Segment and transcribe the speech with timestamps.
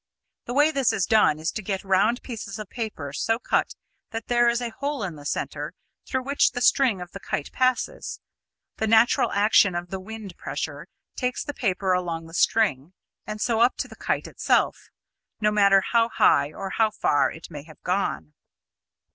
[0.45, 3.75] The way this is done is to get round pieces of paper so cut
[4.09, 5.75] that there is a hole in the centre,
[6.07, 8.19] through which the string of the kite passes.
[8.77, 12.93] The natural action of the wind pressure takes the paper along the string,
[13.27, 14.89] and so up to the kite itself,
[15.39, 18.33] no matter how high or how far it may have gone.